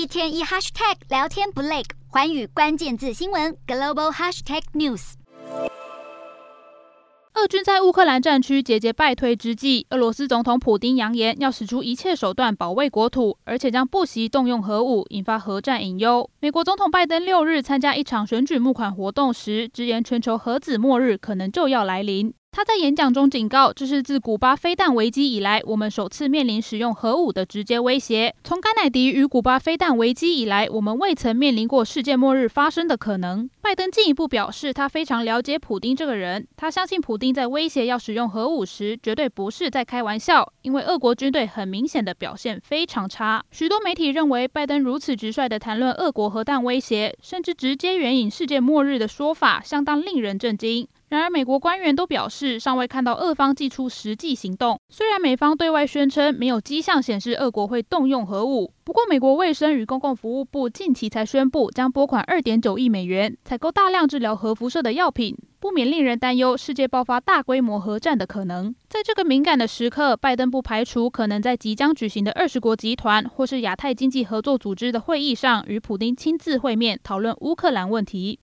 [0.00, 5.12] 一天一 hashtag 聊天不累，寰宇关键字新闻 global hashtag news。
[7.34, 16.30] 俄军在乌克兰战区节节败退之际，俄罗斯总统普丁扬言要使出一切手段保卫国土，而且将不惜动用核武，引发核战隐忧。
[16.40, 22.32] 美国总统拜登六日参加一场选举募款活动时，直言全球核子末日可能就要来临。
[22.60, 28.34] 他在演讲中警告，这是自古巴飞弹危机以来，我们首次面临使用核武的直接威胁。
[28.44, 33.48] 从甘乃迪与古巴飞弹危机以来，我们未曾面临过世界末日发生的可能。
[33.62, 43.42] 拜登进一步表示，他非常了解普丁这个人，他相信普丁在威胁要使用核武时，绝对不是在开玩笑，因为俄国军队很明显的表现非常差。
[43.50, 50.86] 许多媒体认为，拜登如此直率的谈论俄国核弹威胁，甚至直接援引世界末日的说法，相当令人震惊。
[51.10, 54.78] 然而，美国官员都表示，尚未看到俄方祭出实际行动。
[54.90, 68.72] 虽然美方对外宣称没有迹象显示俄国会动用核武，不过美国卫生与公共服务部近期才宣布将拨款二点九亿美元采购大量治疗核辐射的药品，不免令人担忧世界爆发大规模核战的可能。
[68.88, 78.38] 在这个敏感的时刻，拜登不排除可能在即将举行的二十国集团或是亚太经济合作组织的会议上与普丁亲自会面，讨论乌克兰问题。